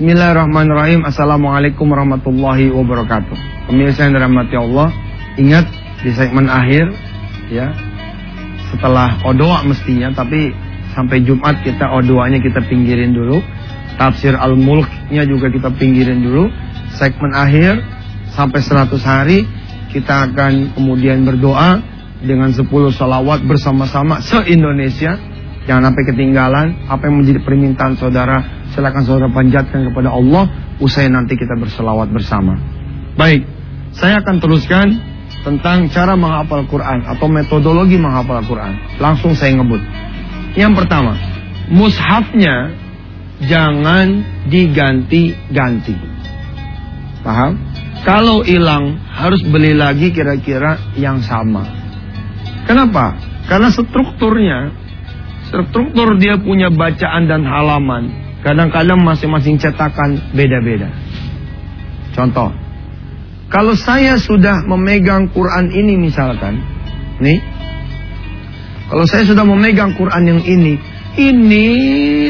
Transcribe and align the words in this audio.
Bismillahirrahmanirrahim. 0.00 1.04
Assalamualaikum 1.04 1.84
warahmatullahi 1.92 2.72
wabarakatuh. 2.72 3.68
Pemirsa 3.68 4.08
yang 4.08 4.16
dirahmati 4.16 4.56
Allah, 4.56 4.88
ingat 5.36 5.68
di 6.00 6.08
segmen 6.16 6.48
akhir 6.48 6.88
ya. 7.52 7.68
Setelah 8.72 9.20
odoa 9.28 9.60
mestinya, 9.68 10.08
tapi 10.08 10.56
sampai 10.96 11.20
Jumat 11.20 11.60
kita 11.60 11.92
odoanya 11.92 12.40
kita 12.40 12.64
pinggirin 12.64 13.12
dulu. 13.12 13.44
Tafsir 14.00 14.40
Al-Mulknya 14.40 15.28
juga 15.28 15.52
kita 15.52 15.68
pinggirin 15.76 16.24
dulu. 16.24 16.48
Segmen 16.96 17.36
akhir 17.36 17.84
sampai 18.32 18.56
100 18.56 18.96
hari 19.04 19.44
kita 19.92 20.32
akan 20.32 20.80
kemudian 20.80 21.28
berdoa 21.28 21.76
dengan 22.24 22.48
10 22.56 22.64
salawat 22.96 23.44
bersama-sama 23.44 24.24
se-Indonesia. 24.24 25.20
Jangan 25.70 25.94
sampai 25.94 26.02
ketinggalan 26.02 26.66
apa 26.90 27.06
yang 27.06 27.22
menjadi 27.22 27.46
permintaan 27.46 27.94
saudara 27.94 28.66
silakan 28.74 29.06
saudara 29.06 29.30
panjatkan 29.30 29.86
kepada 29.86 30.10
Allah 30.10 30.50
usai 30.82 31.06
nanti 31.06 31.38
kita 31.38 31.54
berselawat 31.54 32.10
bersama. 32.10 32.58
Baik, 33.14 33.46
saya 33.94 34.18
akan 34.18 34.42
teruskan 34.42 34.98
tentang 35.46 35.86
cara 35.94 36.18
menghafal 36.18 36.66
Quran 36.66 37.06
atau 37.06 37.30
metodologi 37.30 38.02
menghafal 38.02 38.42
Quran. 38.50 38.98
Langsung 38.98 39.38
saya 39.38 39.54
ngebut. 39.62 39.78
Yang 40.58 40.74
pertama, 40.74 41.14
mushafnya 41.70 42.74
jangan 43.46 44.26
diganti-ganti. 44.50 45.94
Paham? 47.22 47.54
Kalau 48.02 48.42
hilang 48.42 48.98
harus 49.06 49.38
beli 49.46 49.78
lagi 49.78 50.10
kira-kira 50.10 50.98
yang 50.98 51.22
sama. 51.22 51.62
Kenapa? 52.66 53.14
Karena 53.46 53.70
strukturnya, 53.70 54.79
struktur 55.50 56.14
dia 56.16 56.38
punya 56.38 56.70
bacaan 56.70 57.26
dan 57.26 57.42
halaman 57.42 58.30
Kadang-kadang 58.40 59.04
masing-masing 59.04 59.60
cetakan 59.60 60.16
beda-beda. 60.32 60.88
Contoh, 62.16 62.48
kalau 63.52 63.76
saya 63.76 64.16
sudah 64.16 64.64
memegang 64.64 65.28
Quran 65.28 65.68
ini 65.68 66.00
misalkan, 66.00 66.56
nih, 67.20 67.36
kalau 68.88 69.04
saya 69.04 69.28
sudah 69.28 69.44
memegang 69.44 69.92
Quran 69.92 70.24
yang 70.24 70.40
ini, 70.40 70.80
ini 71.20 71.68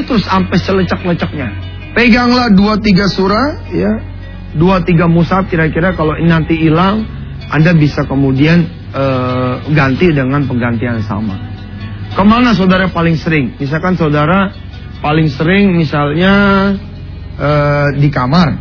terus 0.03 0.27
sampai 0.27 0.59
selecak-lecaknya. 0.59 1.49
Peganglah 1.95 2.51
dua 2.51 2.75
tiga 2.83 3.07
surah, 3.07 3.71
ya, 3.71 3.93
dua 4.59 4.83
tiga 4.83 5.07
musab 5.07 5.47
kira-kira 5.47 5.95
kalau 5.95 6.19
nanti 6.19 6.59
hilang, 6.59 7.07
Anda 7.55 7.71
bisa 7.71 8.03
kemudian 8.03 8.67
uh, 8.91 9.63
ganti 9.71 10.11
dengan 10.11 10.43
penggantian 10.43 11.07
sama. 11.07 11.50
Ke 12.11 12.23
mana 12.27 12.51
saudara 12.59 12.91
paling 12.91 13.15
sering? 13.15 13.55
Misalkan 13.63 13.95
saudara 13.95 14.51
paling 14.99 15.31
sering 15.31 15.73
misalnya 15.73 16.35
uh, 17.39 17.89
di 17.95 18.09
kamar, 18.11 18.59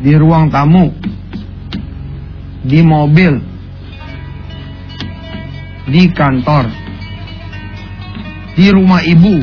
di 0.00 0.12
ruang 0.16 0.48
tamu, 0.48 0.90
di 2.64 2.80
mobil, 2.80 3.36
di 5.92 6.02
kantor, 6.16 6.66
di 8.56 8.66
rumah 8.72 9.04
ibu. 9.04 9.36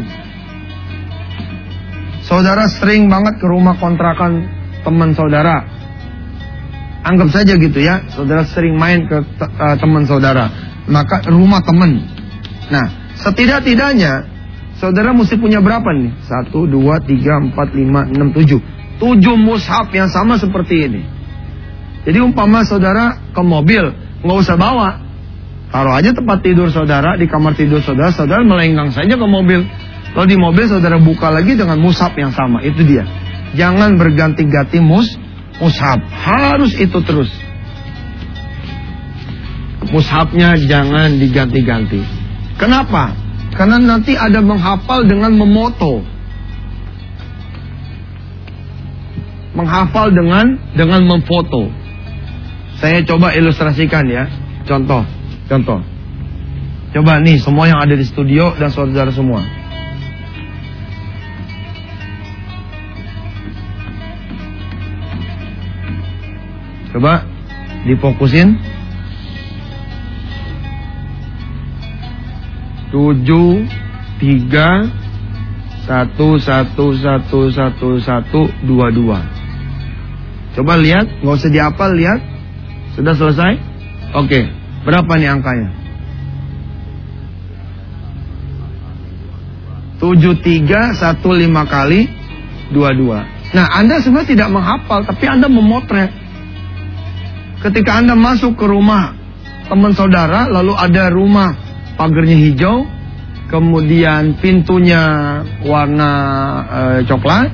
Saudara 2.26 2.66
sering 2.66 3.06
banget 3.06 3.38
ke 3.38 3.46
rumah 3.46 3.78
kontrakan 3.78 4.50
teman 4.82 5.14
saudara. 5.14 5.75
Anggap 7.06 7.30
saja 7.30 7.54
gitu 7.54 7.78
ya, 7.78 8.02
saudara 8.10 8.42
sering 8.50 8.82
main 8.82 9.06
ke 9.06 9.22
uh, 9.22 9.76
teman 9.78 10.10
saudara. 10.10 10.50
Maka 10.90 11.22
rumah 11.30 11.62
teman. 11.62 12.02
Nah, 12.74 13.06
Setidak-tidaknya 13.16 14.28
saudara 14.76 15.16
mesti 15.16 15.40
punya 15.40 15.64
berapa 15.64 15.88
nih? 15.96 16.12
Satu, 16.28 16.68
dua, 16.68 17.00
tiga, 17.00 17.40
empat, 17.40 17.72
lima, 17.72 18.04
enam, 18.04 18.36
tujuh. 18.36 18.60
Tujuh 19.00 19.36
mushaf 19.40 19.92
yang 19.96 20.12
sama 20.12 20.36
seperti 20.36 20.88
ini. 20.88 21.02
Jadi 22.06 22.22
umpama 22.22 22.62
saudara 22.68 23.18
ke 23.34 23.42
mobil, 23.42 23.82
nggak 24.22 24.38
usah 24.46 24.56
bawa. 24.60 25.02
Taruh 25.74 25.96
aja 25.96 26.14
tempat 26.14 26.46
tidur 26.46 26.70
saudara, 26.70 27.18
di 27.18 27.26
kamar 27.26 27.58
tidur 27.58 27.82
saudara, 27.82 28.14
saudara 28.14 28.46
melenggang 28.46 28.94
saja 28.94 29.18
ke 29.18 29.28
mobil. 29.28 29.66
Kalau 30.14 30.28
di 30.30 30.38
mobil 30.40 30.70
saudara 30.70 30.96
buka 31.02 31.28
lagi 31.34 31.58
dengan 31.58 31.82
mushaf 31.82 32.16
yang 32.16 32.32
sama, 32.32 32.64
itu 32.64 32.86
dia. 32.86 33.04
Jangan 33.58 34.00
berganti-ganti 34.00 34.80
mus, 34.80 35.08
mushaf. 35.60 36.00
Harus 36.12 36.74
itu 36.76 37.00
terus. 37.04 37.32
Mushafnya 39.92 40.58
jangan 40.66 41.22
diganti-ganti. 41.22 42.02
Kenapa? 42.58 43.14
Karena 43.56 43.80
nanti 43.80 44.18
ada 44.18 44.44
menghafal 44.44 45.08
dengan 45.08 45.32
memoto. 45.38 46.04
Menghafal 49.56 50.12
dengan 50.12 50.60
dengan 50.76 51.08
memfoto. 51.08 51.72
Saya 52.82 53.00
coba 53.08 53.32
ilustrasikan 53.32 54.04
ya. 54.12 54.28
Contoh, 54.68 55.08
contoh. 55.48 55.80
Coba 56.92 57.24
nih 57.24 57.40
semua 57.40 57.68
yang 57.72 57.80
ada 57.80 57.96
di 57.96 58.04
studio 58.04 58.56
dan 58.60 58.72
saudara 58.72 59.12
semua. 59.16 59.65
Coba 66.96 67.28
difokusin. 67.84 68.56
tujuh 72.96 73.68
tiga 74.24 74.88
satu 75.84 76.40
satu 76.40 76.96
satu 76.96 77.52
satu 77.52 77.90
satu 78.00 78.42
dua 78.64 78.88
dua. 78.96 79.20
Coba 80.56 80.80
lihat, 80.80 81.20
nggak 81.20 81.36
usah 81.36 81.52
dihafal, 81.52 81.92
lihat. 81.92 82.24
Sudah 82.96 83.12
selesai? 83.12 83.60
Oke, 84.16 84.48
berapa 84.88 85.12
nih 85.20 85.36
angkanya? 85.36 85.76
Tujuh 90.00 90.40
tiga 90.40 90.96
satu 90.96 91.36
lima 91.36 91.68
kali 91.68 92.08
dua 92.72 92.96
dua. 92.96 93.28
Nah, 93.52 93.68
Anda 93.76 94.00
sebenarnya 94.00 94.32
tidak 94.32 94.50
menghafal, 94.56 95.04
tapi 95.04 95.28
Anda 95.28 95.52
memotret. 95.52 96.25
Ketika 97.64 98.02
Anda 98.04 98.18
masuk 98.18 98.60
ke 98.60 98.66
rumah 98.68 99.16
teman 99.72 99.94
saudara, 99.96 100.50
lalu 100.52 100.74
ada 100.76 101.10
rumah 101.10 101.56
pagarnya 101.96 102.38
hijau, 102.38 102.86
kemudian 103.48 104.38
pintunya 104.42 105.02
warna 105.66 106.12
e, 106.66 106.80
coklat, 107.08 107.50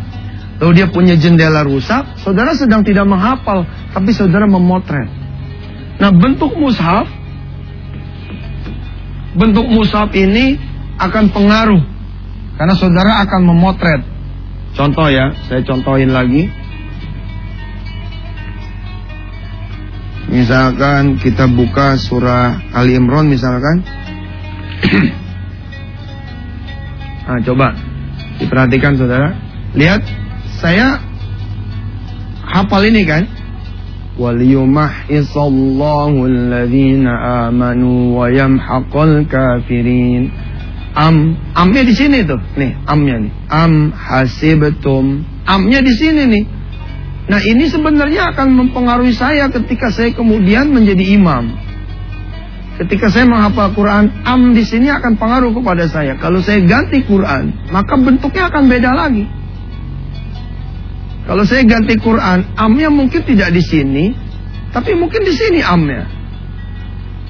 lalu 0.60 0.72
dia 0.82 0.88
punya 0.90 1.16
jendela 1.16 1.64
rusak, 1.64 2.20
saudara 2.20 2.58
sedang 2.58 2.82
tidak 2.84 3.08
menghafal, 3.08 3.64
tapi 3.96 4.12
saudara 4.12 4.50
memotret. 4.50 5.08
Nah, 6.02 6.10
bentuk 6.10 6.58
mushaf 6.58 7.22
bentuk 9.32 9.64
mushaf 9.72 10.12
ini 10.12 10.60
akan 11.00 11.32
pengaruh 11.32 11.82
karena 12.60 12.76
saudara 12.76 13.24
akan 13.26 13.42
memotret. 13.48 14.02
Contoh 14.76 15.08
ya, 15.12 15.36
saya 15.50 15.66
contohin 15.68 16.14
lagi. 16.16 16.48
Misalkan 20.32 21.20
kita 21.20 21.44
buka 21.52 22.00
surah 22.00 22.72
Ali 22.72 22.96
Imran 22.96 23.28
misalkan. 23.28 23.84
nah, 27.28 27.36
coba 27.48 27.76
diperhatikan 28.40 28.96
saudara. 28.96 29.36
Lihat 29.76 30.08
saya 30.64 31.04
hafal 32.48 32.88
ini 32.88 33.04
kan. 33.04 33.28
Waliyumahisallahu 34.16 36.24
alladhina 36.24 37.12
amanu 37.52 38.16
wa 38.16 38.32
yamhaqal 38.32 39.28
kafirin. 39.28 40.32
Am 40.96 41.36
amnya 41.60 41.84
di 41.84 41.92
sini 41.92 42.24
tuh. 42.24 42.40
Nih, 42.56 42.80
amnya 42.88 43.20
nih. 43.20 43.36
Am 43.52 43.92
hasibtum. 43.92 45.28
Amnya 45.44 45.84
di 45.84 45.92
sini 45.92 46.24
nih 46.24 46.61
Nah 47.32 47.40
ini 47.40 47.72
sebenarnya 47.72 48.36
akan 48.36 48.60
mempengaruhi 48.60 49.16
saya 49.16 49.48
ketika 49.48 49.88
saya 49.88 50.12
kemudian 50.12 50.68
menjadi 50.68 51.16
imam. 51.16 51.56
Ketika 52.76 53.08
saya 53.08 53.24
menghafal 53.24 53.72
Quran, 53.72 54.12
am 54.28 54.52
di 54.52 54.68
sini 54.68 54.92
akan 54.92 55.16
pengaruh 55.16 55.56
kepada 55.56 55.88
saya. 55.88 56.20
Kalau 56.20 56.44
saya 56.44 56.60
ganti 56.68 57.00
Quran, 57.08 57.72
maka 57.72 57.96
bentuknya 57.96 58.52
akan 58.52 58.64
beda 58.68 58.92
lagi. 58.92 59.24
Kalau 61.24 61.48
saya 61.48 61.64
ganti 61.64 61.96
Quran, 61.96 62.52
amnya 62.60 62.92
mungkin 62.92 63.24
tidak 63.24 63.56
di 63.56 63.64
sini, 63.64 64.12
tapi 64.76 64.92
mungkin 65.00 65.24
di 65.24 65.32
sini 65.32 65.64
amnya. 65.64 66.04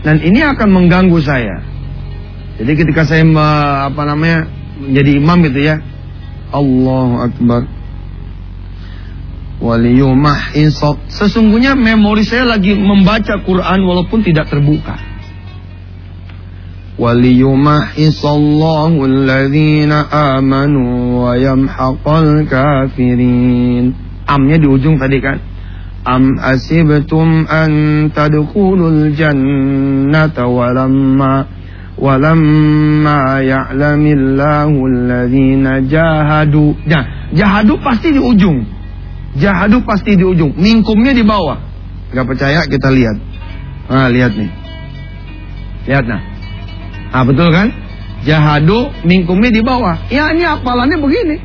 Dan 0.02 0.18
ini 0.18 0.42
akan 0.42 0.82
mengganggu 0.82 1.20
saya. 1.22 1.62
Jadi 2.58 2.74
ketika 2.74 3.06
saya 3.06 3.22
apa 3.86 4.02
namanya 4.02 4.50
menjadi 4.82 5.12
imam 5.14 5.38
gitu 5.46 5.60
ya, 5.62 5.78
Allahu 6.50 7.16
Akbar 7.22 7.81
waliyumah 9.62 10.58
insok. 10.58 10.98
Sesungguhnya 11.08 11.78
memori 11.78 12.26
saya 12.26 12.50
lagi 12.50 12.74
membaca 12.74 13.38
Quran 13.46 13.80
walaupun 13.86 14.26
tidak 14.26 14.50
terbuka. 14.50 14.98
Waliyumah 16.98 17.98
insallahu 17.98 19.06
alladhina 19.06 20.10
amanu 20.10 21.22
wa 21.24 21.38
yamhaqal 21.38 22.46
kafirin. 22.50 23.94
Amnya 24.26 24.58
di 24.58 24.68
ujung 24.68 24.98
tadi 24.98 25.18
kan. 25.22 25.38
Am 26.02 26.42
asibtum 26.42 27.46
an 27.46 27.72
tadkhulul 28.10 29.14
jannata 29.14 30.50
walamma 30.50 31.46
walamma 32.02 33.46
ya'lamillahu 33.46 34.78
alladhina 34.82 35.86
jahadu. 35.86 36.74
Nah, 36.90 37.30
jahadu 37.34 37.78
pasti 37.82 38.18
di 38.18 38.22
ujung. 38.22 38.81
Jahadu 39.40 39.84
pasti 39.88 40.20
di 40.20 40.24
ujung 40.28 40.56
Mingkumnya 40.60 41.16
di 41.16 41.24
bawah 41.24 41.58
Gak 42.12 42.28
percaya 42.28 42.68
kita 42.68 42.92
lihat 42.92 43.18
Nah 43.88 44.08
lihat 44.12 44.36
nih 44.36 44.52
Lihat 45.88 46.06
nah 46.08 46.22
Ah 47.12 47.28
betul 47.28 47.52
kan? 47.52 47.68
Jahadu 48.24 48.88
mingkumi 49.04 49.52
di 49.52 49.60
bawah. 49.60 50.00
Ya 50.08 50.32
ini 50.32 50.48
apalannya 50.48 50.96
begini. 50.96 51.38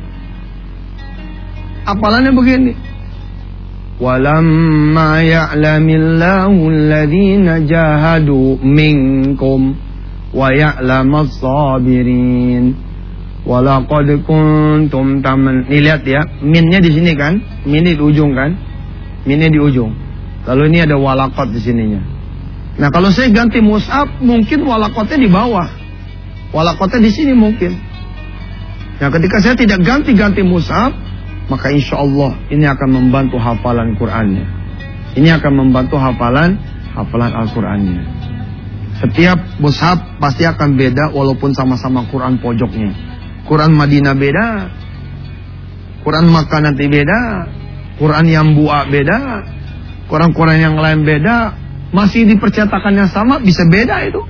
Apalannya 1.83 2.31
begini. 2.31 2.71
Walamma 3.97 5.25
ya'lamillahu 5.25 6.59
alladhina 6.69 7.65
jahadu 7.67 8.61
minkum 8.63 9.75
wa 10.31 10.47
ya'lamas 10.53 11.35
sabirin. 11.41 12.77
Walaqad 13.47 14.27
kuntum 14.27 15.23
taman. 15.23 15.71
Nih 15.71 15.79
lihat 15.79 16.03
ya, 16.03 16.19
minnya 16.43 16.83
di 16.83 16.91
sini 16.91 17.15
kan? 17.15 17.39
Minnya 17.63 17.95
di 17.95 18.03
ujung 18.03 18.35
kan? 18.35 18.51
Minnya 19.23 19.47
di 19.47 19.55
ujung. 19.55 19.95
Lalu 20.43 20.75
ini 20.75 20.83
ada 20.83 20.99
walakot 20.99 21.55
di 21.55 21.59
sininya. 21.63 22.03
Nah 22.75 22.91
kalau 22.91 23.07
saya 23.07 23.31
ganti 23.31 23.63
musab 23.63 24.19
mungkin 24.19 24.67
walakotnya 24.67 25.15
di 25.15 25.31
bawah. 25.31 25.67
Walakotnya 26.51 26.99
di 27.07 27.11
sini 27.11 27.31
mungkin. 27.31 27.71
Nah 28.99 29.07
ketika 29.15 29.39
saya 29.39 29.55
tidak 29.55 29.79
ganti-ganti 29.79 30.43
musab, 30.43 30.91
maka 31.47 31.71
insya 31.71 32.03
Allah 32.03 32.35
ini 32.51 32.67
akan 32.67 32.89
membantu 32.91 33.39
hafalan 33.39 33.95
Qur'annya. 33.95 34.45
Ini 35.15 35.39
akan 35.39 35.53
membantu 35.55 35.95
hafalan 35.95 36.59
hafalan 36.95 37.31
Al-Qur'annya. 37.31 38.03
Setiap 38.97 39.39
mushaf 39.61 40.19
pasti 40.19 40.43
akan 40.43 40.75
beda 40.75 41.15
walaupun 41.15 41.53
sama-sama 41.53 42.03
Quran 42.09 42.41
pojoknya. 42.41 43.06
Quran 43.47 43.71
Madinah 43.73 44.13
beda, 44.13 44.47
Quran 46.03 46.27
Makkah 46.27 46.61
nanti 46.61 46.85
beda, 46.91 47.19
Quran 47.97 48.25
yang 48.27 48.53
buah 48.53 48.91
beda, 48.91 49.19
Quran-Quran 50.07 50.57
yang 50.59 50.75
lain 50.79 51.03
beda, 51.03 51.55
masih 51.91 52.27
di 52.27 52.35
yang 52.39 53.11
sama 53.11 53.39
bisa 53.43 53.67
beda 53.67 54.07
itu. 54.07 54.23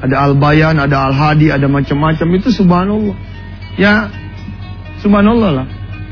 Ada 0.00 0.32
Al-Bayan, 0.32 0.80
ada 0.80 1.12
Al-Hadi, 1.12 1.52
ada 1.52 1.68
macam-macam 1.68 2.28
itu 2.36 2.48
subhanallah. 2.48 3.16
Ya 3.76 4.08
subhanallah 5.04 5.50
lah. 5.60 5.66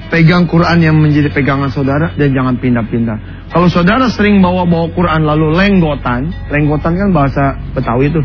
Pegang 0.08 0.49
Quran 0.49 0.81
yang 0.81 0.96
menjadi 0.96 1.28
pegangan 1.32 1.69
saudara 1.69 2.16
dan 2.16 2.32
jangan 2.32 2.56
pindah-pindah. 2.56 3.49
Kalau 3.52 3.69
saudara 3.69 4.08
sering 4.08 4.40
bawa-bawa 4.40 4.93
Quran 4.93 5.25
lalu 5.25 5.52
lenggotan, 5.52 6.32
lenggotan 6.49 6.96
kan 6.96 7.08
bahasa 7.12 7.56
Betawi 7.76 8.12
itu. 8.12 8.20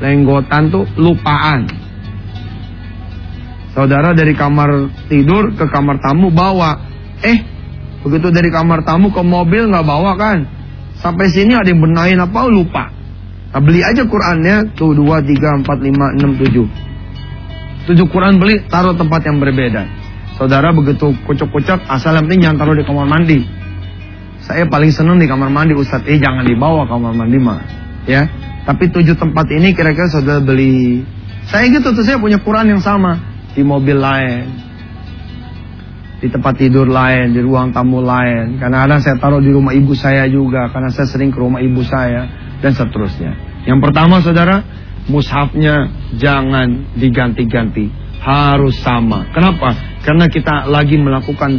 Lenggotan 0.00 0.72
tuh 0.72 0.88
lupaan. 0.96 1.68
Saudara 3.76 4.16
dari 4.16 4.34
kamar 4.34 4.90
tidur 5.06 5.54
ke 5.54 5.68
kamar 5.70 6.02
tamu 6.02 6.32
bawa, 6.34 6.80
eh 7.22 7.60
Begitu 8.00 8.32
dari 8.32 8.48
kamar 8.48 8.80
tamu 8.84 9.12
ke 9.12 9.20
mobil 9.20 9.68
nggak 9.68 9.84
bawa 9.84 10.16
kan. 10.16 10.48
Sampai 11.00 11.28
sini 11.32 11.52
ada 11.52 11.68
yang 11.68 11.80
benahin 11.80 12.20
apa 12.20 12.48
lupa. 12.48 12.88
Nah, 13.50 13.60
beli 13.60 13.82
aja 13.82 14.06
Qurannya 14.06 14.72
tuh 14.78 14.94
2, 14.94 15.20
3, 15.26 15.64
4, 15.64 15.66
5, 15.66 16.16
6, 16.22 16.38
7. 17.88 17.92
7 17.92 18.12
Quran 18.12 18.38
beli 18.38 18.62
taruh 18.70 18.94
tempat 18.94 19.20
yang 19.26 19.42
berbeda. 19.42 19.82
Saudara 20.38 20.72
begitu 20.72 21.12
kocok-kocok 21.26 21.90
asal 21.90 22.16
yang 22.16 22.24
penting 22.24 22.40
jangan 22.46 22.58
taruh 22.64 22.76
di 22.76 22.84
kamar 22.86 23.04
mandi. 23.08 23.44
Saya 24.40 24.64
paling 24.64 24.92
senang 24.94 25.20
di 25.20 25.28
kamar 25.28 25.52
mandi 25.52 25.76
Ustadz. 25.76 26.08
Eh 26.08 26.16
jangan 26.16 26.46
dibawa 26.46 26.88
kamar 26.88 27.12
mandi 27.12 27.36
mah. 27.36 27.60
Ya. 28.08 28.24
Tapi 28.68 28.92
tujuh 28.92 29.16
tempat 29.16 29.46
ini 29.52 29.72
kira-kira 29.72 30.08
saudara 30.12 30.40
beli. 30.42 31.04
Saya 31.48 31.66
gitu 31.72 31.90
tuh 31.96 32.04
saya 32.04 32.20
punya 32.20 32.38
Quran 32.40 32.76
yang 32.76 32.82
sama 32.84 33.18
di 33.56 33.64
mobil 33.64 33.98
lain 33.98 34.70
di 36.20 36.28
tempat 36.28 36.60
tidur 36.60 36.84
lain, 36.84 37.32
di 37.32 37.40
ruang 37.40 37.72
tamu 37.72 38.04
lain. 38.04 38.60
Karena 38.60 38.84
kadang 38.84 39.00
saya 39.00 39.16
taruh 39.16 39.40
di 39.40 39.48
rumah 39.48 39.72
ibu 39.72 39.96
saya 39.96 40.28
juga, 40.28 40.68
karena 40.68 40.92
saya 40.92 41.08
sering 41.08 41.32
ke 41.32 41.40
rumah 41.40 41.64
ibu 41.64 41.80
saya, 41.80 42.28
dan 42.60 42.76
seterusnya. 42.76 43.64
Yang 43.64 43.88
pertama 43.88 44.20
saudara, 44.20 44.60
mushafnya 45.08 45.88
jangan 46.20 46.92
diganti-ganti, 46.92 47.88
harus 48.20 48.76
sama. 48.84 49.32
Kenapa? 49.32 49.72
Karena 50.04 50.28
kita 50.28 50.68
lagi 50.68 51.00
melakukan 51.00 51.56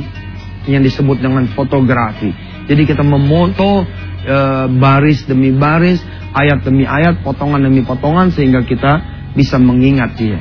yang 0.70 0.86
disebut 0.86 1.18
dengan 1.18 1.50
fotografi. 1.58 2.30
Jadi 2.70 2.86
kita 2.86 3.02
memoto 3.02 3.82
e, 4.22 4.38
baris 4.78 5.26
demi 5.26 5.50
baris, 5.50 5.98
ayat 6.32 6.64
demi 6.64 6.88
ayat, 6.88 7.24
potongan 7.24 7.64
demi 7.64 7.84
potongan, 7.84 8.32
sehingga 8.32 8.64
kita 8.64 9.02
bisa 9.36 9.56
mengingat 9.60 10.16
dia. 10.16 10.40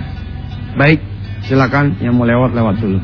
Baik, 0.74 1.02
silakan 1.46 1.98
yang 1.98 2.14
mau 2.14 2.26
lewat 2.26 2.54
lewat 2.54 2.76
dulu. 2.78 2.98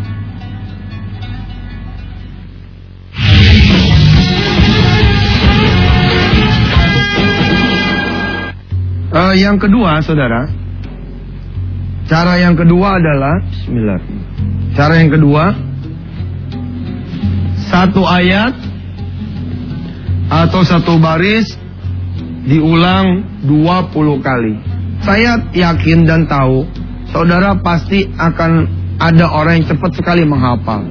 Uh, 9.16 9.32
yang 9.32 9.56
kedua, 9.56 10.04
saudara, 10.04 10.44
cara 12.04 12.36
yang 12.36 12.52
kedua 12.52 13.00
adalah 13.00 13.40
Bismillah. 13.48 14.00
Cara 14.76 15.00
yang 15.00 15.08
kedua, 15.08 15.56
satu 17.72 18.04
ayat 18.04 18.52
atau 20.28 20.60
satu 20.60 21.00
baris 21.00 21.56
diulang 22.46 23.26
20 23.44 24.22
kali. 24.22 24.54
Saya 25.02 25.36
yakin 25.52 26.06
dan 26.08 26.24
tahu, 26.30 26.64
saudara 27.10 27.58
pasti 27.60 28.06
akan 28.16 28.64
ada 28.96 29.28
orang 29.28 29.60
yang 29.60 29.76
cepat 29.76 29.92
sekali 29.92 30.24
menghafal. 30.24 30.86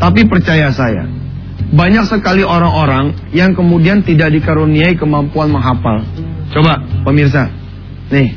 Tapi 0.00 0.24
percaya 0.24 0.72
saya, 0.72 1.04
banyak 1.74 2.06
sekali 2.06 2.46
orang-orang 2.46 3.12
yang 3.34 3.52
kemudian 3.52 4.00
tidak 4.06 4.32
dikaruniai 4.32 4.96
kemampuan 4.96 5.50
menghafal. 5.52 6.00
Coba 6.54 6.80
pemirsa. 7.04 7.50
Nih, 8.08 8.32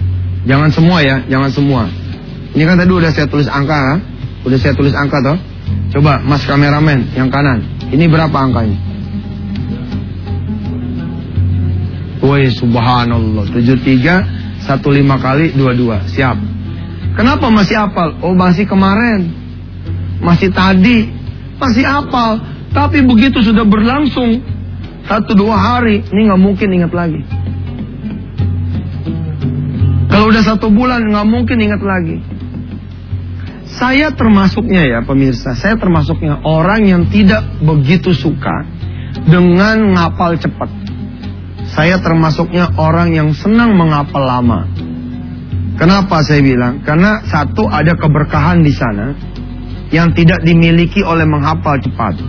jangan 0.50 0.74
semua 0.74 1.00
ya, 1.06 1.22
jangan 1.30 1.52
semua. 1.54 1.82
Ini 2.58 2.66
kan 2.66 2.76
tadi 2.82 2.92
udah 2.92 3.12
saya 3.14 3.30
tulis 3.30 3.46
angka, 3.46 3.78
ha? 3.78 3.96
udah 4.44 4.58
saya 4.58 4.74
tulis 4.74 4.98
angka 4.98 5.22
toh. 5.22 5.38
Coba 5.94 6.18
Mas 6.26 6.42
kameramen 6.50 7.14
yang 7.14 7.30
kanan. 7.30 7.62
Ini 7.94 8.10
berapa 8.10 8.34
angkanya? 8.34 8.89
Woi 12.20 12.52
subhanallah. 12.52 13.48
73 13.52 14.60
15 14.60 15.24
kali 15.24 15.46
22 15.56 16.14
Siap. 16.14 16.38
Kenapa 17.16 17.48
masih 17.48 17.80
apal? 17.80 18.20
Oh 18.20 18.36
masih 18.36 18.68
kemarin. 18.68 19.32
Masih 20.20 20.52
tadi. 20.52 21.08
Masih 21.56 21.88
apal. 21.88 22.44
Tapi 22.70 23.02
begitu 23.02 23.42
sudah 23.42 23.66
berlangsung 23.66 24.46
Satu 25.10 25.34
dua 25.34 25.58
hari 25.58 26.06
Ini 26.06 26.30
nggak 26.30 26.42
mungkin 26.44 26.70
ingat 26.70 26.94
lagi. 26.94 27.22
Kalau 30.10 30.36
udah 30.36 30.44
satu 30.44 30.68
bulan 30.68 31.08
nggak 31.08 31.28
mungkin 31.32 31.58
ingat 31.64 31.80
lagi. 31.80 32.20
Saya 33.80 34.12
termasuknya 34.12 34.84
ya 34.84 35.00
pemirsa, 35.06 35.56
saya 35.56 35.80
termasuknya 35.80 36.44
orang 36.44 36.84
yang 36.84 37.08
tidak 37.08 37.46
begitu 37.64 38.12
suka 38.12 38.68
dengan 39.30 39.96
ngapal 39.96 40.36
cepat. 40.36 40.89
Saya 41.74 42.02
termasuknya 42.02 42.74
orang 42.76 43.14
yang 43.14 43.30
senang 43.38 43.78
menghafal 43.78 44.26
lama. 44.26 44.66
Kenapa 45.78 46.26
saya 46.26 46.44
bilang? 46.44 46.84
Karena 46.84 47.24
satu 47.24 47.70
ada 47.70 47.96
keberkahan 47.96 48.66
di 48.66 48.74
sana 48.74 49.16
yang 49.94 50.12
tidak 50.12 50.44
dimiliki 50.44 51.06
oleh 51.06 51.24
menghafal 51.24 51.80
cepat. 51.80 52.20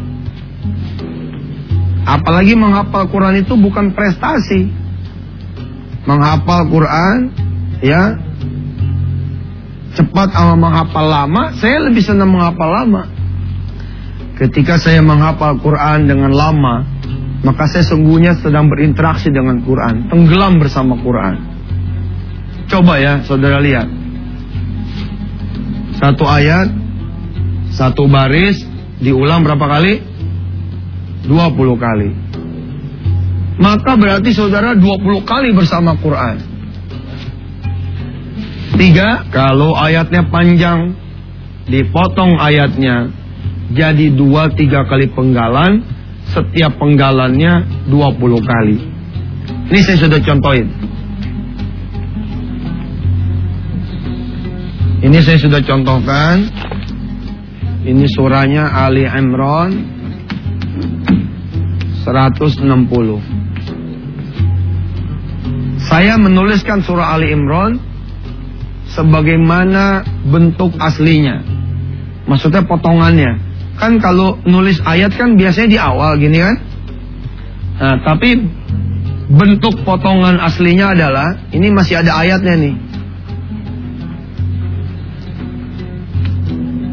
Apalagi 2.07 2.55
menghafal 2.55 3.11
Quran 3.11 3.43
itu 3.43 3.57
bukan 3.59 3.93
prestasi. 3.97 4.71
Menghafal 6.09 6.71
Quran 6.71 7.17
ya 7.85 8.17
cepat 9.95 10.31
sama 10.33 10.55
menghafal 10.57 11.07
lama, 11.07 11.53
saya 11.59 11.83
lebih 11.91 12.01
senang 12.01 12.31
menghafal 12.31 12.71
lama. 12.71 13.03
Ketika 14.39 14.81
saya 14.81 15.05
menghafal 15.05 15.61
Quran 15.61 16.09
dengan 16.09 16.33
lama, 16.33 16.87
maka 17.41 17.65
saya 17.69 17.85
sungguhnya 17.89 18.37
sedang 18.41 18.69
berinteraksi 18.69 19.33
dengan 19.33 19.65
Quran, 19.65 20.13
tenggelam 20.13 20.61
bersama 20.61 21.01
Quran. 21.01 21.41
Coba 22.69 23.01
ya, 23.01 23.25
saudara 23.25 23.59
lihat. 23.59 23.89
Satu 25.97 26.25
ayat, 26.29 26.69
satu 27.73 28.09
baris, 28.09 28.63
diulang 29.01 29.45
berapa 29.45 29.67
kali? 29.67 30.01
20 31.29 31.77
kali. 31.77 32.11
Maka 33.61 33.93
berarti 33.97 34.33
saudara 34.33 34.73
20 34.73 35.25
kali 35.29 35.53
bersama 35.53 35.97
Quran. 36.01 36.41
Tiga, 38.81 39.29
kalau 39.29 39.77
ayatnya 39.77 40.25
panjang, 40.33 40.97
dipotong 41.69 42.41
ayatnya 42.41 43.13
jadi 43.71 44.11
dua 44.11 44.51
tiga 44.51 44.89
kali 44.89 45.13
penggalan, 45.15 45.85
setiap 46.31 46.79
penggalannya 46.79 47.87
dua 47.91 48.15
puluh 48.15 48.39
kali. 48.39 48.79
Ini 49.71 49.81
saya 49.83 49.99
sudah 50.07 50.21
contohin. 50.23 50.67
Ini 55.01 55.19
saya 55.25 55.39
sudah 55.41 55.61
contohkan. 55.65 56.47
Ini 57.81 58.05
surahnya 58.13 58.69
Ali 58.69 59.09
Imran 59.09 59.73
160. 62.05 62.61
Saya 65.81 66.21
menuliskan 66.21 66.85
surah 66.85 67.17
Ali 67.17 67.33
Imran 67.33 67.81
sebagaimana 68.93 70.05
bentuk 70.29 70.77
aslinya. 70.77 71.41
Maksudnya 72.29 72.69
potongannya. 72.69 73.50
Kan 73.81 73.97
kalau 73.97 74.37
nulis 74.45 74.77
ayat 74.85 75.17
kan 75.17 75.41
biasanya 75.41 75.69
di 75.73 75.79
awal 75.81 76.21
gini 76.21 76.37
kan. 76.37 76.57
Nah, 77.81 77.97
tapi 78.05 78.37
bentuk 79.33 79.81
potongan 79.89 80.37
aslinya 80.37 80.93
adalah 80.93 81.33
ini 81.57 81.73
masih 81.73 82.05
ada 82.05 82.13
ayatnya 82.21 82.55
nih. 82.61 82.75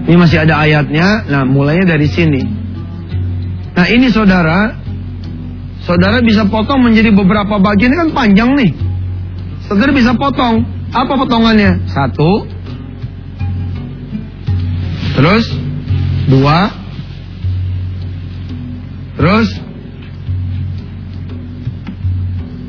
Ini 0.07 0.15
masih 0.15 0.47
ada 0.47 0.63
ayatnya. 0.63 1.27
Nah, 1.27 1.43
mulainya 1.43 1.91
dari 1.91 2.07
sini. 2.07 2.39
Nah, 3.75 3.85
ini 3.91 4.07
saudara, 4.07 4.71
saudara 5.83 6.23
bisa 6.23 6.47
potong 6.47 6.87
menjadi 6.87 7.11
beberapa 7.11 7.59
bagian 7.59 7.91
ini 7.91 7.99
kan 8.07 8.11
panjang 8.15 8.55
nih. 8.55 8.71
Saudara 9.67 9.91
bisa 9.91 10.15
potong. 10.15 10.63
Apa 10.95 11.19
potongannya? 11.19 11.83
Satu. 11.91 12.47
Terus 15.19 15.66
dua. 16.27 16.69
Terus 19.17 19.49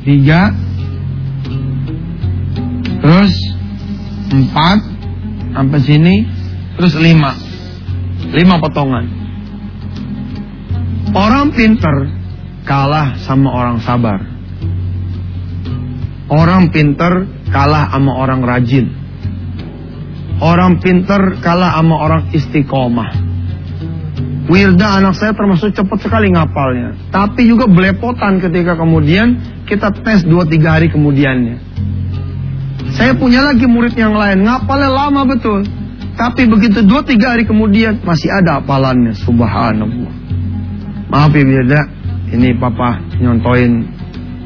tiga. 0.03 0.41
Terus 2.99 3.33
empat 4.29 4.79
sampai 5.55 5.79
sini 5.79 6.15
Terus 6.79 6.95
lima. 6.95 7.35
Lima 8.31 8.55
potongan. 8.63 9.03
Orang 11.11 11.51
pinter 11.51 12.07
kalah 12.63 13.19
sama 13.19 13.51
orang 13.51 13.83
sabar. 13.83 14.23
Orang 16.31 16.71
pinter 16.71 17.27
kalah 17.51 17.91
sama 17.91 18.15
orang 18.15 18.47
rajin. 18.47 18.95
Orang 20.39 20.79
pinter 20.79 21.35
kalah 21.43 21.75
sama 21.75 21.99
orang 21.99 22.31
istiqomah. 22.31 23.28
Wirda 24.49 24.97
anak 24.97 25.13
saya 25.13 25.37
termasuk 25.37 25.77
cepat 25.77 26.01
sekali 26.01 26.33
ngapalnya. 26.33 26.97
Tapi 27.13 27.45
juga 27.45 27.69
belepotan 27.69 28.41
ketika 28.41 28.73
kemudian 28.73 29.37
kita 29.69 29.93
tes 30.01 30.25
2-3 30.25 30.65
hari 30.65 30.87
kemudiannya. 30.89 31.61
Saya 32.97 33.13
punya 33.13 33.45
lagi 33.45 33.69
murid 33.69 33.93
yang 33.93 34.17
lain, 34.17 34.41
ngapalnya 34.41 34.89
lama 34.89 35.21
betul. 35.29 35.61
Tapi 36.17 36.49
begitu 36.49 36.83
dua 36.83 36.99
tiga 37.05 37.31
hari 37.37 37.47
kemudian 37.47 38.03
masih 38.03 38.27
ada 38.27 38.59
apalannya, 38.59 39.15
subhanallah. 39.15 40.11
Maaf 41.07 41.31
ya 41.31 41.45
beda, 41.47 41.81
ini 42.35 42.51
papa 42.59 42.99
nyontoin 43.21 43.87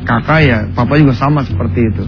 kakak 0.05 0.41
ya, 0.45 0.59
papa 0.77 1.01
juga 1.01 1.17
sama 1.17 1.41
seperti 1.41 1.81
itu. 1.81 2.05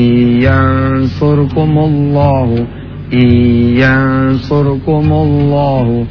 ينصركم 0.49 1.79
الله 1.79 2.67
ينصركم 3.83 5.13
الله 5.13 6.07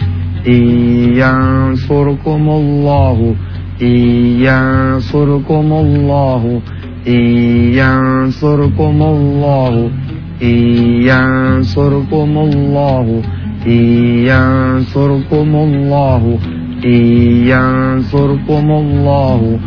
ينصركم 0.48 2.50
الله 2.50 3.34
ينصركم 3.82 5.74
الله 5.74 6.62
ينصركم 11.08 12.32
الله 12.38 13.22
ينصركم 14.30 15.56
الله 15.56 16.38
ينصركم 17.52 18.72
الله 18.72 19.60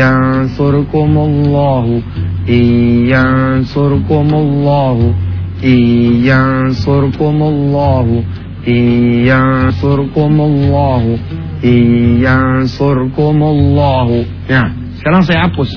ينصركم 0.00 1.18
الله 1.18 2.02
ينصركم 2.48 4.28
الله 4.34 5.14
ينصركم 5.62 7.42
الله 7.42 8.24
Iyansurkumullahu 8.66 11.14
Iyansurkumullahu 11.62 14.26
Ya, 14.50 14.74
sekarang 14.98 15.22
saya 15.22 15.46
hapus 15.46 15.70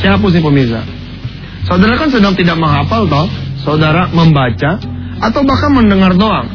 Saya 0.00 0.16
hapus 0.16 0.40
nih 0.40 0.42
pemirsa 0.44 0.88
Saudara 1.68 2.00
kan 2.00 2.08
sedang 2.08 2.32
tidak 2.32 2.56
menghafal 2.56 3.04
toh 3.12 3.28
Saudara 3.60 4.08
membaca 4.08 4.80
Atau 5.20 5.44
bahkan 5.44 5.76
mendengar 5.76 6.16
doang 6.16 6.48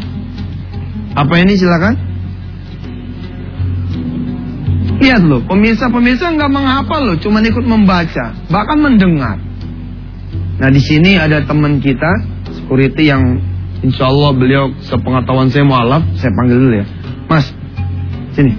Apa 1.13 1.37
ini 1.37 1.53
silakan 1.53 2.06
Lihat 4.98 5.22
loh, 5.22 5.40
pemirsa-pemirsa 5.46 6.34
nggak 6.34 6.50
menghafal 6.50 7.00
loh, 7.06 7.16
cuma 7.22 7.38
ikut 7.38 7.62
membaca, 7.62 8.34
bahkan 8.50 8.78
mendengar. 8.82 9.38
Nah 10.58 10.68
di 10.74 10.82
sini 10.82 11.14
ada 11.14 11.46
teman 11.46 11.78
kita, 11.78 12.10
security 12.50 13.06
yang 13.06 13.38
Insya 13.78 14.10
Allah 14.10 14.34
beliau 14.34 14.74
sepengetahuan 14.82 15.54
saya 15.54 15.62
mualaf, 15.62 16.02
saya 16.18 16.34
panggil 16.34 16.58
dulu 16.58 16.74
ya. 16.82 16.86
Mas, 17.30 17.46
sini. 18.34 18.52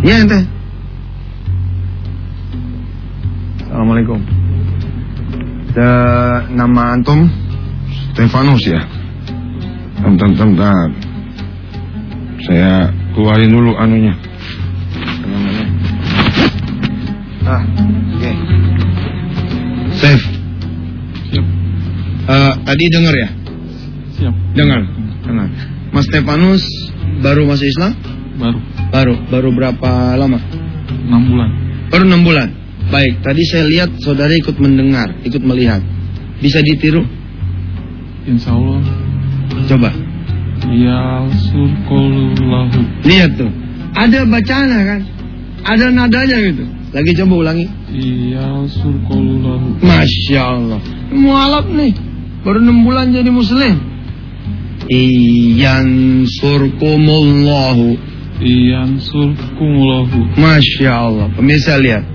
Iya 0.00 0.24
ente. 0.24 0.40
Assalamualaikum. 3.68 4.16
Da, 5.76 5.90
nama 6.56 6.96
antum? 6.96 7.28
Stefanus 8.16 8.64
ya. 8.64 8.80
Bentar, 10.00 10.32
bentar. 10.32 10.86
Saya 12.48 12.88
keluarin 13.12 13.52
dulu 13.52 13.76
anunya. 13.76 14.16
Steve, 20.04 20.20
Siap. 21.32 21.46
eh, 22.28 22.52
tadi 22.60 22.84
dengar 22.92 23.14
ya? 23.16 23.28
Siap. 24.20 24.34
Dengar, 24.52 24.84
dengar. 25.24 25.48
Mas 25.96 26.04
Stefanus 26.12 26.60
baru 27.24 27.48
masuk 27.48 27.64
Islam? 27.64 27.96
Baru. 28.36 28.58
Baru, 28.92 29.14
baru 29.32 29.48
berapa 29.56 30.20
lama? 30.20 30.36
6 31.08 31.08
bulan. 31.08 31.50
Baru 31.88 32.04
enam 32.04 32.20
bulan. 32.20 32.52
Baik, 32.92 33.24
tadi 33.24 33.48
saya 33.48 33.64
lihat 33.64 33.96
saudara 34.04 34.36
ikut 34.36 34.60
mendengar, 34.60 35.08
ikut 35.24 35.40
melihat. 35.40 35.80
Bisa 36.36 36.60
ditiru? 36.60 37.00
Insya 38.28 38.52
Allah. 38.52 38.84
Coba. 39.64 39.88
Ya 40.68 41.24
surkullahu. 41.48 43.08
Lihat 43.08 43.40
tuh. 43.40 43.48
Ada 43.96 44.28
bacaan 44.28 44.68
kan? 44.68 45.00
Ada 45.64 45.86
nadanya 45.96 46.36
gitu. 46.52 46.64
Lagi 46.94 47.10
coba 47.18 47.34
ulangi. 47.42 47.66
Ya 48.30 48.54
surkullahu. 48.70 49.82
Masya 49.82 50.40
Allah. 50.46 50.78
Mualaf 51.10 51.66
nih. 51.66 51.90
Baru 52.46 52.62
enam 52.62 52.86
bulan 52.86 53.10
jadi 53.10 53.34
muslim. 53.34 53.82
Iyan 54.86 56.22
surkumullahu. 56.22 57.98
Iyan 58.38 59.02
surkumullahu. 59.02 60.38
Masya 60.38 60.90
Allah. 60.94 61.26
Pemirsa 61.34 61.82
lihat. 61.82 62.06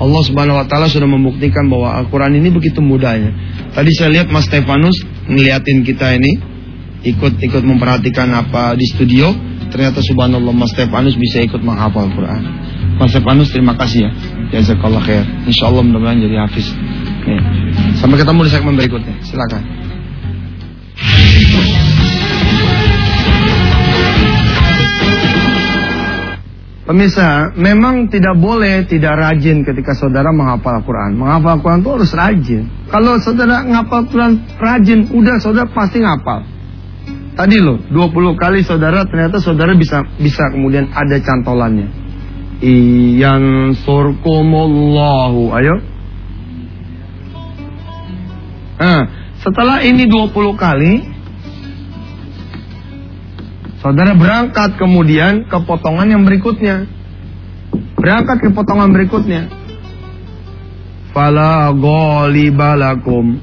Allah 0.00 0.22
subhanahu 0.24 0.60
wa 0.60 0.66
ta'ala 0.68 0.92
sudah 0.92 1.08
membuktikan 1.08 1.72
bahwa 1.72 1.96
Al-Quran 1.96 2.36
ini 2.36 2.52
begitu 2.52 2.84
mudahnya. 2.84 3.32
Tadi 3.72 3.92
saya 3.96 4.20
lihat 4.20 4.28
Mas 4.28 4.48
Stefanus 4.52 5.00
ngeliatin 5.32 5.80
kita 5.80 6.12
ini. 6.20 6.36
Ikut-ikut 7.08 7.64
memperhatikan 7.64 8.28
apa 8.36 8.76
di 8.76 8.84
studio. 8.84 9.32
Ternyata 9.72 10.04
subhanallah 10.04 10.52
Mas 10.52 10.76
Stefanus 10.76 11.16
bisa 11.16 11.40
ikut 11.40 11.64
menghafal 11.64 12.12
Al-Quran. 12.12 12.69
Mas 13.00 13.16
Stefanus 13.16 13.48
terima 13.48 13.72
kasih 13.80 14.04
ya. 14.04 14.10
Jazakallah 14.52 15.00
khair. 15.00 15.24
Insya 15.48 15.72
Allah 15.72 15.80
mudah-mudahan 15.88 16.20
jadi 16.20 16.36
hafiz. 16.44 16.68
Nih. 17.24 17.40
Sampai 17.96 18.20
ketemu 18.20 18.44
di 18.44 18.50
segmen 18.52 18.76
berikutnya. 18.76 19.16
Silakan. 19.24 19.62
Pemirsa, 26.84 27.56
memang 27.56 28.12
tidak 28.12 28.36
boleh 28.36 28.84
tidak 28.84 29.16
rajin 29.16 29.64
ketika 29.64 29.96
saudara 29.96 30.28
menghafal 30.28 30.84
Al-Quran. 30.84 31.16
Menghafal 31.16 31.56
Al-Quran 31.56 31.80
itu 31.80 31.90
harus 31.96 32.12
rajin. 32.12 32.62
Kalau 32.92 33.16
saudara 33.16 33.64
ngapal 33.64 34.04
Al-Quran 34.04 34.32
rajin, 34.60 35.08
udah 35.08 35.40
saudara 35.40 35.72
pasti 35.72 36.04
ngapal. 36.04 36.44
Tadi 37.32 37.56
loh, 37.64 37.80
20 37.88 38.36
kali 38.36 38.60
saudara 38.60 39.08
ternyata 39.08 39.40
saudara 39.40 39.72
bisa 39.72 40.04
bisa 40.20 40.52
kemudian 40.52 40.92
ada 40.92 41.16
cantolannya. 41.16 42.09
Iyan 42.60 43.72
surkumullahu. 43.80 45.42
Ayo. 45.56 45.76
Nah, 48.80 49.00
setelah 49.40 49.84
ini 49.84 50.08
20 50.08 50.56
kali, 50.56 51.20
Saudara 53.80 54.12
berangkat 54.12 54.76
kemudian 54.76 55.48
ke 55.48 55.56
potongan 55.64 56.04
yang 56.04 56.28
berikutnya. 56.28 56.84
Berangkat 57.96 58.44
ke 58.44 58.52
potongan 58.52 58.92
berikutnya. 58.92 59.48
Fala 61.16 61.72
ghalibalakum. 61.72 63.40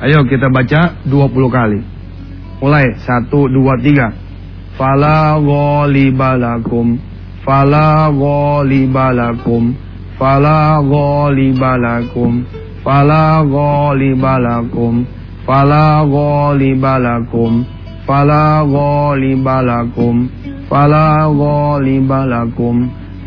Ayo 0.00 0.24
kita 0.24 0.48
baca 0.48 1.04
20 1.04 1.52
kali. 1.52 1.80
Mulai 2.64 3.04
1 3.04 3.28
2 3.28 3.84
3. 3.84 4.80
Fala 4.80 5.36
ghalibalakum. 5.36 6.96
Fala 7.50 8.14
ghalibalakum. 8.14 9.74
Fala 10.18 10.78
ghalibalakum. 10.92 12.32
Fala 12.86 13.42
ghalibalakum. 13.42 14.94
Fala 15.46 16.06
ghalibalakum. 16.06 17.66
Fala 18.10 18.66
ghalibalakum 18.66 20.16
Fala 20.68 21.30
ghalibalakum 21.30 22.76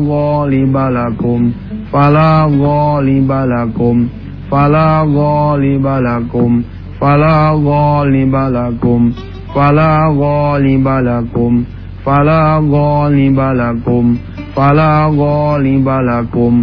fala 1.92 2.48
ghalibalakum 2.48 4.08
fala 4.48 5.04
ghalibalakum 5.04 6.64
fala 6.96 7.52
ghalibalakum 7.52 9.12
fala 9.52 10.08
ghalibalakum 10.16 11.52
fala 12.00 12.40
ghalibalakum 12.64 14.16
fala 14.56 15.12
ghalibalakum 15.20 16.54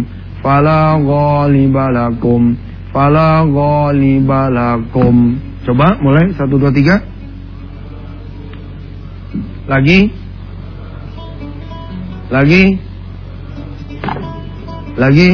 fala 0.42 0.98
ghalibalakum 0.98 2.42
fala 2.90 3.46
ghalibalakum 3.46 5.16
coba 5.62 5.94
mulai. 6.02 6.34
1 6.34 6.50
2 6.50 6.74
3 6.74 7.20
lagi. 9.70 10.10
Lagi. 12.34 12.89
Lagi 15.00 15.30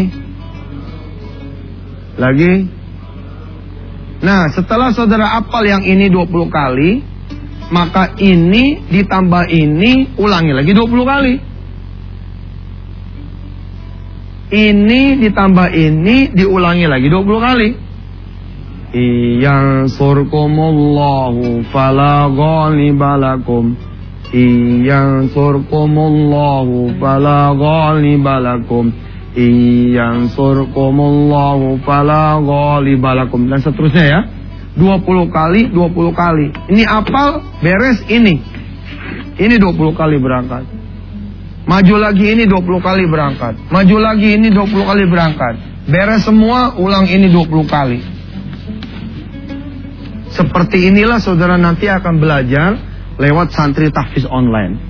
Lagi 2.15 2.53
Nah 4.23 4.49
setelah 4.55 4.95
saudara 4.95 5.37
apal 5.37 5.67
yang 5.67 5.83
ini 5.83 6.07
20 6.09 6.31
kali 6.49 7.17
maka 7.67 8.15
ini 8.23 8.87
ditambah 8.87 9.51
ini 9.51 10.15
ulangi 10.23 10.53
lagi 10.55 10.71
20 10.71 11.03
kali. 11.03 11.35
Ini 14.47 15.03
ditambah 15.27 15.69
ini 15.75 16.31
diulangi 16.31 16.87
lagi 16.87 17.11
20 17.11 17.27
kali. 17.43 17.69
Iyan 18.95 19.91
surkumullahu 19.91 21.67
fala 21.75 22.31
ghalibalakum. 22.31 23.75
Iyan 24.31 25.27
surkumullahu 25.35 26.95
fala 27.03 27.51
Iyan 29.37 30.33
surkumullahu 30.33 31.85
fala 31.85 32.41
ghalibalakum. 32.41 33.45
Dan 33.53 33.61
seterusnya 33.61 34.05
ya. 34.09 34.21
20 34.77 35.29
kali, 35.33 35.73
20 35.73 36.13
kali. 36.13 36.47
Ini 36.73 36.85
apal, 36.89 37.45
beres 37.61 38.01
ini. 38.09 38.41
Ini 39.37 39.57
20 39.61 39.93
kali 39.93 40.17
berangkat. 40.17 40.65
Maju 41.69 41.95
lagi 41.99 42.25
ini 42.33 42.45
20 42.49 42.81
kali 42.81 43.05
berangkat. 43.09 43.55
Maju 43.69 43.97
lagi 44.01 44.37
ini 44.41 44.49
20 44.53 44.89
kali 44.89 45.05
berangkat. 45.09 45.55
Beres 45.89 46.25
semua, 46.25 46.77
ulang 46.81 47.05
ini 47.09 47.29
20 47.29 47.65
kali. 47.69 48.01
Seperti 50.33 50.93
inilah 50.93 51.17
saudara 51.21 51.57
nanti 51.57 51.89
akan 51.89 52.21
belajar 52.21 52.77
lewat 53.17 53.57
santri 53.57 53.89
tahfiz 53.89 54.29
online. 54.29 54.86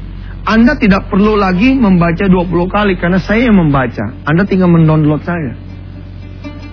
Anda 0.47 0.79
tidak 0.79 1.11
perlu 1.11 1.35
lagi 1.35 1.75
membaca 1.75 2.31
20 2.31 2.71
kali 2.71 2.95
karena 3.03 3.19
saya 3.19 3.51
yang 3.51 3.59
membaca. 3.59 4.15
Anda 4.23 4.47
tinggal 4.47 4.71
mendownload 4.71 5.27
saya. 5.27 5.59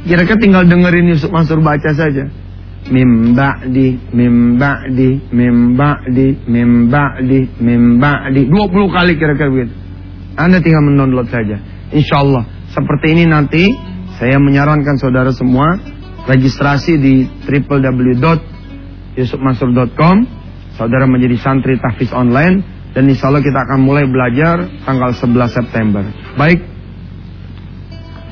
Kira-kira 0.05 0.37
tinggal 0.37 0.69
dengerin 0.69 1.09
Yusuf 1.09 1.33
Mansur 1.33 1.57
baca 1.63 1.89
saja 1.95 2.27
mim 2.91 3.31
ba'di 3.31 3.95
mim 4.11 4.59
ba'di 4.59 5.31
mim 5.31 5.79
ba'di 5.79 6.35
mim 6.51 6.91
ba'di 6.91 7.47
mim 7.63 7.95
ba'di 8.01 8.41
20 8.51 8.91
kali 8.91 9.15
kira-kira 9.15 9.47
begitu. 9.47 9.71
Anda 10.35 10.59
tinggal 10.59 10.83
mendownload 10.83 11.31
saja. 11.31 11.63
Insya 11.93 12.17
Allah 12.19 12.43
seperti 12.73 13.13
ini 13.15 13.29
nanti 13.29 13.69
saya 14.19 14.35
menyarankan 14.41 14.97
saudara 14.99 15.31
semua 15.31 15.79
registrasi 16.27 16.99
di 16.99 17.23
www.yusufmansur.com 17.47 20.27
saudara 20.75 21.07
menjadi 21.07 21.39
santri 21.39 21.79
tahfiz 21.79 22.11
online 22.11 22.72
dan 22.93 23.09
insya 23.09 23.33
Allah 23.33 23.41
kita 23.41 23.57
akan 23.57 23.79
mulai 23.81 24.05
belajar 24.05 24.69
tanggal 24.85 25.11
11 25.17 25.49
September. 25.49 26.03
Baik, 26.37 26.61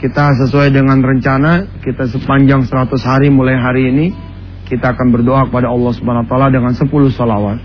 kita 0.01 0.37
sesuai 0.45 0.69
dengan 0.69 1.01
rencana 1.01 1.81
kita 1.81 2.09
sepanjang 2.09 2.65
100 2.65 2.89
hari 3.05 3.27
mulai 3.33 3.57
hari 3.57 3.89
ini 3.89 4.07
kita 4.69 4.95
akan 4.95 5.11
berdoa 5.11 5.51
kepada 5.51 5.67
Allah 5.67 5.91
Subhanahu 5.91 6.23
wa 6.25 6.29
taala 6.29 6.47
dengan 6.47 6.71
10 6.71 6.87
salawat. 7.11 7.57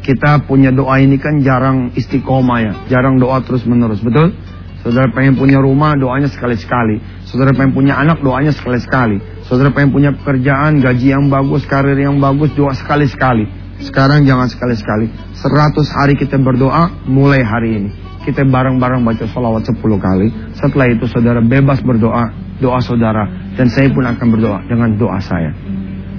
Kita 0.00 0.48
punya 0.48 0.72
doa 0.72 0.96
ini 0.96 1.20
kan 1.20 1.44
jarang 1.44 1.92
istiqomah 1.92 2.58
ya, 2.64 2.72
jarang 2.88 3.20
doa 3.20 3.44
terus-menerus, 3.44 4.00
betul? 4.00 4.32
Saudara 4.80 5.12
pengen 5.12 5.36
punya 5.36 5.60
rumah, 5.60 5.92
doanya 5.92 6.32
sekali-sekali. 6.32 7.04
Saudara 7.28 7.52
pengen 7.52 7.76
punya 7.76 8.00
anak, 8.00 8.24
doanya 8.24 8.48
sekali-sekali. 8.48 9.20
Saudara 9.44 9.68
pengen 9.76 9.92
punya 9.92 10.10
pekerjaan, 10.16 10.80
gaji 10.80 11.12
yang 11.12 11.28
bagus, 11.28 11.68
karir 11.68 12.00
yang 12.00 12.16
bagus, 12.16 12.48
doa 12.56 12.72
sekali-sekali. 12.72 13.44
Sekarang 13.80 14.28
jangan 14.28 14.48
sekali-sekali. 14.48 15.08
100 15.36 15.96
hari 15.96 16.14
kita 16.20 16.36
berdoa 16.36 16.92
mulai 17.08 17.40
hari 17.40 17.70
ini. 17.80 17.90
Kita 18.20 18.44
bareng-bareng 18.44 19.00
baca 19.00 19.24
salawat 19.32 19.64
10 19.64 19.80
kali. 19.80 20.28
Setelah 20.52 20.92
itu 20.92 21.08
saudara 21.08 21.40
bebas 21.40 21.80
berdoa, 21.80 22.28
doa 22.60 22.78
saudara. 22.84 23.24
Dan 23.56 23.72
saya 23.72 23.88
pun 23.88 24.04
akan 24.04 24.26
berdoa 24.36 24.60
dengan 24.68 24.92
doa 25.00 25.16
saya. 25.24 25.56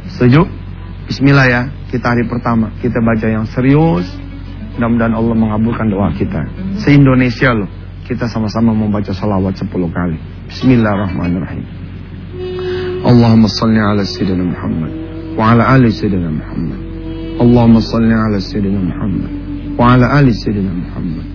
Setuju? 0.09 0.41
Bismillah 1.05 1.45
ya, 1.45 1.61
kita 1.93 2.17
hari 2.17 2.25
pertama. 2.25 2.73
Kita 2.81 2.97
baca 3.05 3.27
yang 3.29 3.45
serius. 3.45 4.09
Mudah-mudahan 4.81 5.13
Allah 5.13 5.35
mengabulkan 5.37 5.93
doa 5.93 6.09
kita. 6.17 6.41
Se-Indonesia 6.81 7.53
loh. 7.53 7.69
Kita 8.09 8.25
sama-sama 8.25 8.73
membaca 8.73 9.13
salawat 9.13 9.53
10 9.61 9.69
kali. 9.69 10.17
Bismillahirrahmanirrahim. 10.49 11.65
Allahumma 13.05 13.45
salli 13.45 13.77
ala 13.77 14.01
Sayyidina 14.01 14.41
Muhammad. 14.41 14.91
Wa 15.37 15.53
ala 15.53 15.69
ali 15.77 15.93
Sayyidina 15.93 16.33
Muhammad. 16.33 16.90
اللهم 17.43 17.79
صل 17.79 18.11
على 18.23 18.39
سيدنا 18.39 18.81
محمد 18.89 19.31
وعلى 19.79 20.05
آل 20.19 20.27
سيدنا 20.43 20.73
محمد. 20.81 21.25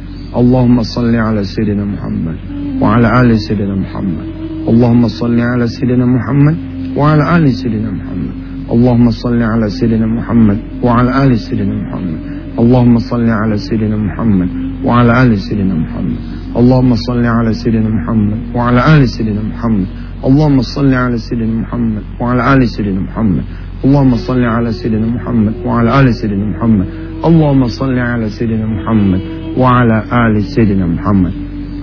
اللهم 0.40 0.83
صل 0.83 1.14
على 1.27 1.42
سيدنا 1.55 1.85
محمد 1.95 2.37
وعلى 2.83 3.09
آل 3.21 3.31
سيدنا 3.47 3.75
محمد. 3.85 4.27
اللهم 4.71 5.03
صل 5.21 5.38
على 5.51 5.66
سيدنا 5.77 6.07
محمد 6.16 6.57
وعلى 6.99 7.37
آل 7.37 7.47
سيدنا 7.61 7.90
محمد. 7.99 8.35
اللهم 8.75 9.07
صل 9.23 9.40
على 9.53 9.66
سيدنا 9.79 10.07
محمد 10.16 10.59
وعلى 10.87 11.11
آل 11.25 11.33
سيدنا 11.47 11.75
محمد. 11.85 12.21
اللهم 12.62 12.97
صل 13.09 13.29
على 13.40 13.57
سيدنا 13.69 13.97
محمد 14.09 14.51
وعلى 14.87 15.12
آل 15.25 15.33
سيدنا 15.47 15.75
محمد. 15.83 16.19
اللهم 16.61 16.92
صل 17.07 17.25
على 17.37 17.53
سيدنا 17.62 17.88
محمد 17.99 18.38
وعلى 18.57 18.81
آل 18.95 19.03
سيدنا 19.14 19.42
محمد. 19.53 19.88
اللهم 20.29 20.59
صل 20.75 20.92
على 21.05 21.19
سيدنا 21.29 21.55
محمد 21.62 22.05
وعلى 22.21 22.42
آل 22.55 22.69
سيدنا 22.75 23.01
محمد. 23.09 23.45
اللهم 23.82 24.13
صل 24.15 24.44
على 24.46 24.70
سيدنا 24.72 25.08
محمد 25.17 25.65
وعلى 25.65 25.89
آل 25.89 26.13
سيدنا 26.13 26.46
محمد 26.54 26.88
اللهم 27.26 27.62
صل 27.65 27.98
على 27.98 28.30
سيدنا 28.30 28.65
محمد 28.65 29.22
وعلى 29.58 29.98
آل 30.13 30.36
سيدنا 30.44 30.86
محمد 30.86 31.34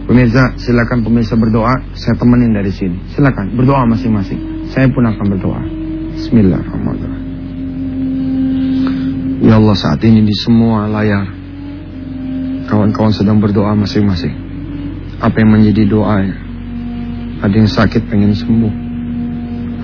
Pemirsa, 0.08 0.56
silakan 0.56 1.04
pemirsa 1.04 1.36
berdoa. 1.36 1.84
Saya 1.92 2.16
temenin 2.16 2.56
dari 2.56 2.72
sini. 2.72 2.96
Silakan 3.12 3.52
berdoa 3.52 3.84
masing-masing. 3.92 4.72
Saya 4.72 4.88
pun 4.88 5.04
akan 5.04 5.26
berdoa. 5.36 5.60
Bismillahirrahmanirrahim. 6.16 7.24
Ya 9.44 9.60
Allah 9.60 9.76
saat 9.76 10.00
ini 10.08 10.24
di 10.24 10.32
semua 10.32 10.88
layar 10.88 11.28
kawan-kawan 12.72 13.12
sedang 13.12 13.36
berdoa 13.36 13.76
masing-masing. 13.76 14.32
Apa 15.20 15.44
yang 15.44 15.60
menjadi 15.60 15.84
doanya? 15.84 16.40
Ada 17.44 17.54
yang 17.60 17.68
sakit 17.68 18.08
pengen 18.08 18.32
sembuh. 18.32 18.72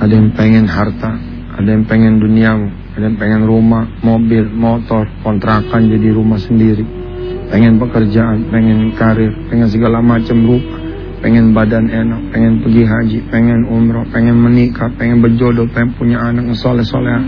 Ada 0.01 0.13
yang 0.25 0.33
pengen 0.33 0.65
harta, 0.65 1.21
ada 1.60 1.70
yang 1.76 1.84
pengen 1.84 2.24
duniamu, 2.24 2.72
ada 2.96 3.04
yang 3.12 3.20
pengen 3.20 3.44
rumah, 3.44 3.84
mobil, 4.00 4.48
motor, 4.48 5.04
kontrakan 5.22 5.92
jadi 5.92 6.16
rumah 6.16 6.40
sendiri. 6.40 6.88
Pengen 7.52 7.76
pekerjaan, 7.76 8.48
pengen 8.48 8.96
karir, 8.96 9.36
pengen 9.52 9.68
segala 9.68 10.00
macam 10.00 10.40
rupa 10.48 10.80
pengen 11.20 11.52
badan 11.52 11.92
enak, 11.92 12.32
pengen 12.32 12.64
pergi 12.64 12.84
haji, 12.88 13.20
pengen 13.28 13.68
umroh, 13.68 14.08
pengen 14.12 14.40
menikah, 14.40 14.88
pengen 14.96 15.20
berjodoh, 15.20 15.68
pengen 15.72 15.92
punya 16.00 16.18
anak 16.20 16.48
yang 16.48 16.56
soleh-soleh, 16.56 17.20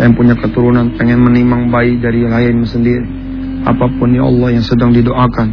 pengen 0.00 0.12
punya 0.16 0.34
keturunan, 0.36 0.96
pengen 0.96 1.20
menimang 1.20 1.68
bayi 1.68 2.00
dari 2.00 2.24
lain 2.24 2.64
sendiri. 2.64 3.04
Apa 3.68 3.84
pun 4.00 4.16
ya 4.16 4.24
Allah 4.24 4.56
yang 4.56 4.64
sedang 4.64 4.96
didoakan 4.96 5.48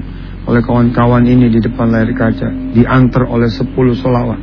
oleh 0.47 0.61
kawan-kawan 0.63 1.27
ini 1.27 1.51
di 1.51 1.59
depan 1.59 1.91
layar 1.91 2.11
kaca, 2.15 2.47
diantar 2.71 3.27
oleh 3.27 3.51
10 3.51 3.75
solawat. 3.99 4.39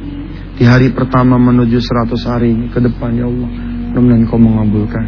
Di 0.62 0.70
hari 0.70 0.94
pertama 0.94 1.42
menuju 1.42 1.74
100 1.74 2.22
hari 2.22 2.54
ini 2.54 2.70
ke 2.70 2.78
depan 2.78 3.18
ya 3.18 3.26
Allah, 3.26 3.50
mudah-mudahan 3.90 4.22
kau 4.30 4.38
mengabulkan. 4.38 5.02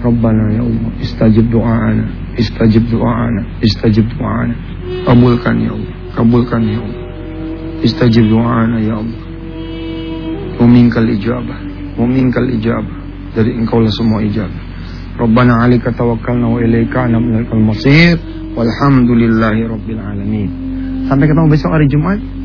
Rabbana 0.00 0.48
ya 0.48 0.64
Allah, 0.64 0.92
istajib 1.04 1.52
doa'ana, 1.52 2.08
istajib 2.40 2.88
doa'ana, 2.88 3.60
istajib 3.60 4.08
doa'ana. 4.16 4.56
Kabulkan 5.04 5.60
ya 5.60 5.76
Allah, 5.76 5.94
kabulkan 6.16 6.64
ya 6.64 6.80
Allah. 6.80 7.04
Istajib 7.84 8.32
doana 8.32 8.80
ya 8.80 8.96
Allah. 8.96 9.20
Memingal 10.64 11.04
ijabah. 11.04 11.60
Memingal 12.00 12.48
ijabah. 12.48 12.98
Dari 13.36 13.60
engkau 13.60 13.84
lah 13.84 13.92
semua 13.92 14.24
ijabah. 14.24 14.62
Rabbana 15.20 15.68
alika 15.68 15.92
tawakkalna 15.92 16.48
wa 16.48 16.64
ilaika 16.64 17.12
anabnal 17.12 17.44
masir. 17.60 18.16
Walhamdulillahi 18.56 19.68
rabbil 19.68 20.00
alamin. 20.00 20.50
Sampai 21.12 21.28
ketemu 21.28 21.52
besok 21.52 21.76
hari 21.76 21.84
Jumat. 21.92 22.37